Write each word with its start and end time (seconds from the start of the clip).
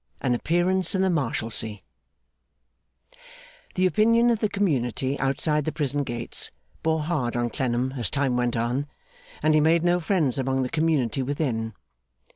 An 0.19 0.33
Appearance 0.33 0.95
in 0.95 1.03
the 1.03 1.11
Marshalsea 1.11 1.81
The 3.75 3.85
opinion 3.85 4.31
of 4.31 4.39
the 4.39 4.49
community 4.49 5.19
outside 5.19 5.63
the 5.63 5.71
prison 5.71 6.01
gates 6.01 6.49
bore 6.81 7.03
hard 7.03 7.35
on 7.37 7.51
Clennam 7.51 7.91
as 7.95 8.09
time 8.09 8.35
went 8.35 8.57
on, 8.57 8.87
and 9.43 9.53
he 9.53 9.61
made 9.61 9.83
no 9.83 9.99
friends 9.99 10.39
among 10.39 10.63
the 10.63 10.69
community 10.69 11.21
within. 11.21 11.75